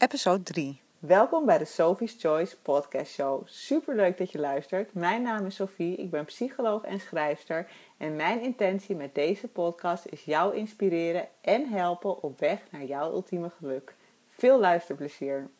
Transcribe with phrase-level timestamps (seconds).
[0.00, 0.80] episode 3.
[0.98, 3.42] Welkom bij de Sophie's Choice podcast show.
[3.44, 4.94] Super leuk dat je luistert.
[4.94, 7.70] Mijn naam is Sophie, ik ben psycholoog en schrijfster.
[7.96, 13.12] En mijn intentie met deze podcast is jou inspireren en helpen op weg naar jouw
[13.12, 13.94] ultieme geluk.
[14.26, 15.50] Veel luisterplezier.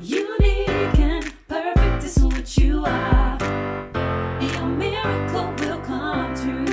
[0.00, 3.36] Unique and perfect is what you are.
[4.40, 6.66] Your miracle will come true.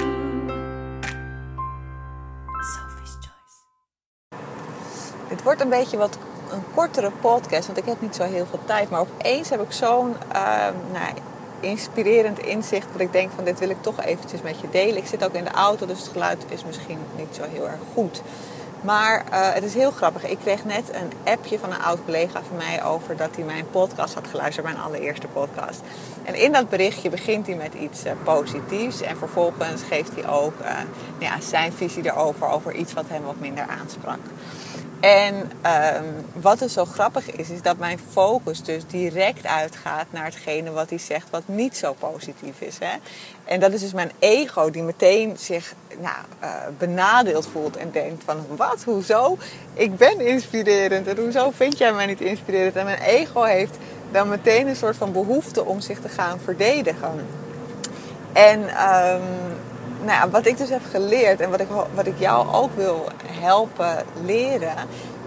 [2.62, 3.68] Sophie's Choice.
[5.28, 8.60] Het wordt een beetje wat een kortere podcast, want ik heb niet zo heel veel
[8.66, 8.90] tijd.
[8.90, 11.14] Maar opeens heb ik zo'n uh, nou,
[11.60, 14.98] inspirerend inzicht dat ik denk van dit wil ik toch eventjes met je delen.
[14.98, 17.80] Ik zit ook in de auto, dus het geluid is misschien niet zo heel erg
[17.94, 18.22] goed.
[18.82, 20.24] Maar uh, het is heel grappig.
[20.24, 23.70] Ik kreeg net een appje van een oud collega van mij over dat hij mijn
[23.72, 25.82] podcast had geluisterd, mijn allereerste podcast.
[26.24, 30.54] En in dat berichtje begint hij met iets uh, positiefs en vervolgens geeft hij ook
[30.62, 30.84] uh, nou
[31.20, 34.20] ja, zijn visie erover, over iets wat hem wat minder aansprak.
[35.00, 40.24] En um, wat dus zo grappig is, is dat mijn focus dus direct uitgaat naar
[40.24, 42.78] hetgene wat hij zegt wat niet zo positief is.
[42.80, 42.98] Hè?
[43.46, 48.24] En dat is dus mijn ego die meteen zich nou, uh, benadeeld voelt en denkt
[48.24, 49.38] van wat, hoezo?
[49.74, 52.76] Ik ben inspirerend en hoezo vind jij mij niet inspirerend?
[52.76, 53.78] En mijn ego heeft
[54.12, 57.28] dan meteen een soort van behoefte om zich te gaan verdedigen.
[58.34, 59.22] En um,
[60.00, 63.08] nou ja, wat ik dus heb geleerd en wat ik, wat ik jou ook wil
[63.26, 64.76] helpen leren,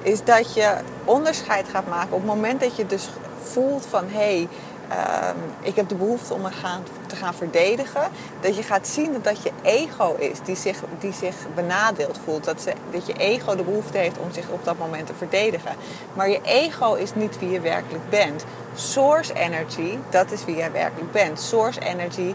[0.03, 3.09] is dat je onderscheid gaat maken op het moment dat je dus
[3.43, 4.48] voelt van hé, hey,
[4.93, 5.28] uh,
[5.61, 8.03] ik heb de behoefte om me gaan, te gaan verdedigen.
[8.41, 12.45] Dat je gaat zien dat dat je ego is die zich, die zich benadeeld voelt.
[12.45, 15.73] Dat, ze, dat je ego de behoefte heeft om zich op dat moment te verdedigen.
[16.15, 18.45] Maar je ego is niet wie je werkelijk bent.
[18.75, 21.41] Source energy, dat is wie jij werkelijk bent.
[21.41, 22.34] Source energy,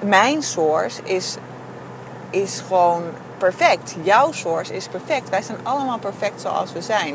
[0.00, 1.36] mijn source is
[2.30, 3.02] is gewoon
[3.38, 3.96] perfect.
[4.02, 5.28] Jouw source is perfect.
[5.28, 7.14] Wij zijn allemaal perfect zoals we zijn.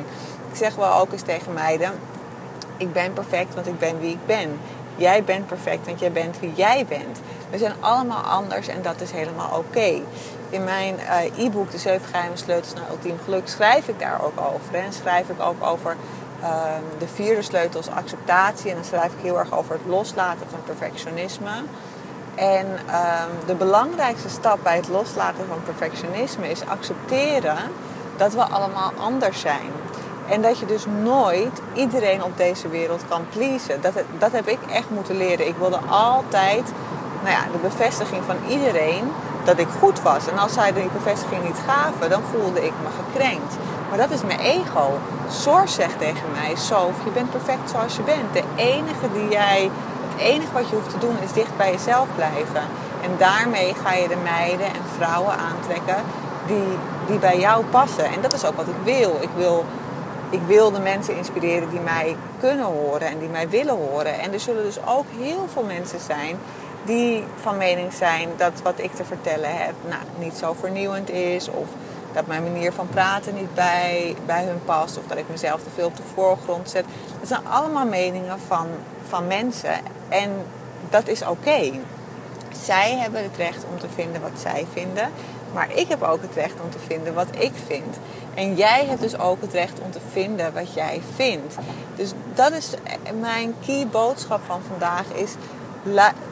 [0.52, 1.91] Ik zeg wel ook eens tegen meiden:
[2.77, 4.59] ik ben perfect, want ik ben wie ik ben.
[4.95, 7.19] Jij bent perfect, want jij bent wie jij bent.
[7.49, 10.02] We zijn allemaal anders en dat is helemaal oké.
[10.49, 14.39] In mijn uh, e-book De 7 geheime sleutels naar ultiem geluk schrijf ik daar ook
[14.54, 14.75] over.
[14.75, 15.95] En schrijf ik ook over
[16.42, 16.64] uh,
[16.99, 18.70] de vierde sleutels acceptatie.
[18.70, 21.52] En dan schrijf ik heel erg over het loslaten van perfectionisme.
[22.36, 27.58] En um, de belangrijkste stap bij het loslaten van perfectionisme is accepteren
[28.18, 29.72] dat we allemaal anders zijn.
[30.30, 33.82] En dat je dus nooit iedereen op deze wereld kan pleasen.
[33.82, 35.48] Dat, dat heb ik echt moeten leren.
[35.48, 36.64] Ik wilde altijd
[37.23, 39.12] nou ja, de bevestiging van iedereen
[39.44, 40.28] dat ik goed was.
[40.28, 43.56] En als zij die bevestiging niet gaven, dan voelde ik me gekrenkt.
[43.90, 45.00] Maar dat is mijn ego.
[45.30, 48.34] Source zegt tegen mij, Sof, je bent perfect zoals je bent.
[48.34, 49.70] De enige die jij
[50.15, 52.64] het enige wat je hoeft te doen is dicht bij jezelf blijven.
[53.03, 56.03] En daarmee ga je de meiden en vrouwen aantrekken
[56.48, 56.77] die,
[57.08, 58.05] die bij jou passen.
[58.05, 59.17] En dat is ook wat ik wil.
[59.21, 59.65] Ik wil
[60.30, 64.20] ik wil de mensen inspireren die mij kunnen horen en die mij willen horen.
[64.20, 66.37] En er zullen dus ook heel veel mensen zijn
[66.86, 71.49] die van mening zijn dat wat ik te vertellen heb nou, niet zo vernieuwend is.
[71.49, 71.67] Of
[72.15, 74.98] dat mijn manier van praten niet bij, bij hun past.
[74.98, 76.86] Of dat ik mezelf te veel op de voorgrond zet.
[77.20, 78.67] Dat zijn allemaal meningen van,
[79.08, 79.76] van mensen.
[80.09, 80.31] En
[80.89, 81.71] dat is oké.
[82.64, 85.09] Zij hebben het recht om te vinden wat zij vinden.
[85.54, 87.98] Maar ik heb ook het recht om te vinden wat ik vind.
[88.33, 91.55] En jij hebt dus ook het recht om te vinden wat jij vindt.
[91.95, 92.70] Dus dat is
[93.20, 95.36] mijn key boodschap van vandaag is...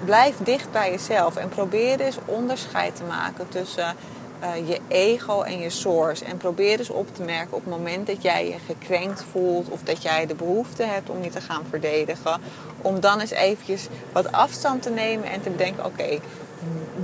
[0.05, 3.95] Blijf dicht bij jezelf en probeer dus onderscheid te maken tussen
[4.43, 6.25] uh, je ego en je source.
[6.25, 9.81] En probeer dus op te merken op het moment dat jij je gekrenkt voelt of
[9.83, 12.41] dat jij de behoefte hebt om je te gaan verdedigen.
[12.81, 16.19] Om dan eens eventjes wat afstand te nemen en te bedenken: oké,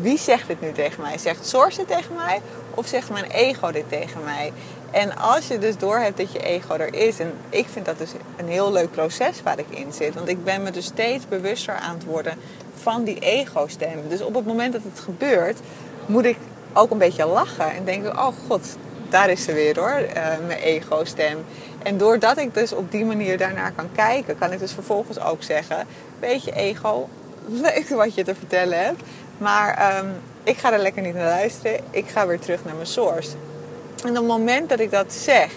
[0.01, 1.17] wie zegt dit nu tegen mij?
[1.17, 2.41] Zegt source dit tegen mij
[2.73, 4.53] of zegt mijn ego dit tegen mij?
[4.91, 8.11] En als je dus doorhebt dat je ego er is, en ik vind dat dus
[8.37, 11.75] een heel leuk proces waar ik in zit, want ik ben me dus steeds bewuster
[11.75, 12.37] aan het worden
[12.73, 14.01] van die ego-stem.
[14.07, 15.59] Dus op het moment dat het gebeurt,
[16.05, 16.37] moet ik
[16.73, 18.77] ook een beetje lachen en denken: oh god,
[19.09, 20.13] daar is ze weer hoor, uh,
[20.47, 21.45] mijn ego-stem.
[21.83, 25.43] En doordat ik dus op die manier daarnaar kan kijken, kan ik dus vervolgens ook
[25.43, 25.87] zeggen:
[26.19, 27.09] Weet je, ego,
[27.45, 29.01] leuk wat je te vertellen hebt,
[29.37, 30.11] maar um,
[30.43, 31.79] ik ga er lekker niet naar luisteren.
[31.89, 33.31] Ik ga weer terug naar mijn source.
[34.03, 35.51] En op het moment dat ik dat zeg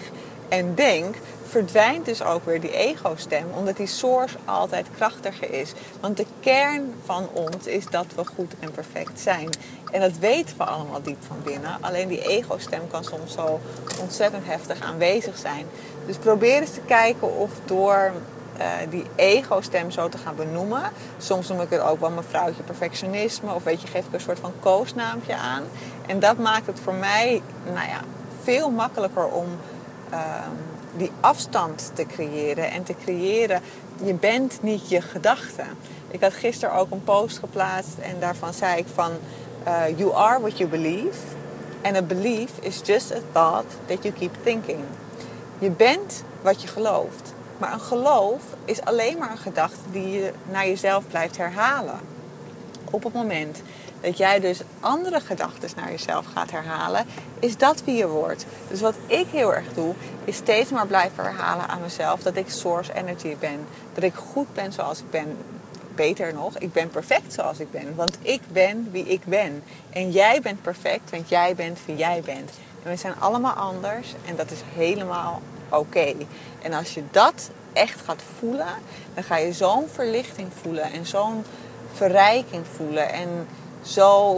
[0.49, 1.15] en denk,
[1.53, 5.73] verdwijnt dus ook weer die ego-stem, omdat die source altijd krachtiger is.
[5.99, 9.49] Want de kern van ons is dat we goed en perfect zijn.
[9.91, 11.77] En dat weten we allemaal diep van binnen.
[11.81, 13.59] Alleen die ego-stem kan soms zo
[14.01, 15.65] ontzettend heftig aanwezig zijn.
[16.05, 18.11] Dus probeer eens te kijken of door
[18.57, 20.81] uh, die ego-stem zo te gaan benoemen.
[21.17, 23.53] Soms noem ik het ook wel mevrouwtje perfectionisme.
[23.53, 25.63] Of weet je, geef ik een soort van koosnaampje aan.
[26.07, 27.99] En dat maakt het voor mij, nou ja,
[28.43, 29.47] veel makkelijker om.
[30.11, 30.19] Uh,
[30.97, 33.61] die afstand te creëren en te creëren.
[34.03, 35.67] Je bent niet je gedachten.
[36.07, 39.11] Ik had gisteren ook een post geplaatst en daarvan zei ik van
[39.67, 41.19] uh, you are what you believe.
[41.81, 44.79] And a belief is just a thought that you keep thinking.
[45.59, 47.33] Je bent wat je gelooft.
[47.57, 51.99] Maar een geloof is alleen maar een gedachte die je naar jezelf blijft herhalen.
[52.93, 53.61] Op het moment
[54.01, 57.05] dat jij dus andere gedachten naar jezelf gaat herhalen,
[57.39, 58.45] is dat wie je wordt.
[58.67, 59.93] Dus wat ik heel erg doe,
[60.23, 63.65] is steeds maar blijven herhalen aan mezelf dat ik source energy ben.
[63.93, 65.37] Dat ik goed ben zoals ik ben.
[65.95, 67.95] Beter nog, ik ben perfect zoals ik ben.
[67.95, 69.63] Want ik ben wie ik ben.
[69.89, 72.51] En jij bent perfect, want jij bent wie jij bent.
[72.83, 76.13] En we zijn allemaal anders en dat is helemaal oké.
[76.61, 78.73] En als je dat echt gaat voelen,
[79.13, 81.43] dan ga je zo'n verlichting voelen en zo'n
[81.93, 83.13] verrijking voelen.
[83.13, 83.47] En
[83.81, 84.35] zo,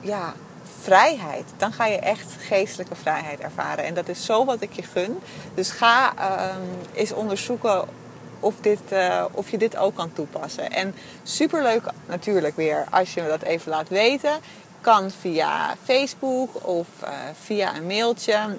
[0.00, 0.34] ja,
[0.80, 1.44] vrijheid.
[1.56, 3.84] Dan ga je echt geestelijke vrijheid ervaren.
[3.84, 5.18] En dat is zo wat ik je gun.
[5.54, 6.12] Dus ga
[6.52, 7.84] um, eens onderzoeken
[8.40, 10.70] of, dit, uh, of je dit ook kan toepassen.
[10.70, 14.38] En superleuk natuurlijk weer als je me dat even laat weten.
[14.80, 17.08] Kan via Facebook of uh,
[17.44, 18.56] via een mailtje.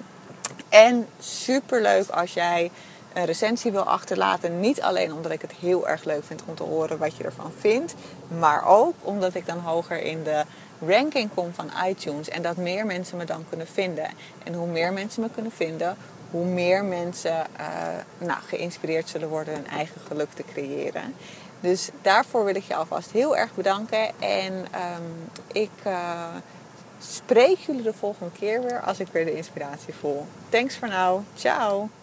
[0.68, 2.70] En superleuk als jij
[3.12, 4.60] een recensie wil achterlaten.
[4.60, 7.52] Niet alleen omdat ik het heel erg leuk vind om te horen wat je ervan
[7.58, 7.94] vindt.
[8.38, 10.44] Maar ook omdat ik dan hoger in de
[10.86, 12.28] ranking kom van iTunes.
[12.28, 14.08] En dat meer mensen me dan kunnen vinden.
[14.44, 15.96] En hoe meer mensen me kunnen vinden,
[16.30, 21.14] hoe meer mensen uh, nou, geïnspireerd zullen worden hun eigen geluk te creëren.
[21.60, 24.20] Dus daarvoor wil ik je alvast heel erg bedanken.
[24.20, 26.26] En um, ik uh,
[26.98, 30.26] spreek jullie de volgende keer weer als ik weer de inspiratie voel.
[30.48, 31.20] Thanks voor now.
[31.34, 31.99] Ciao.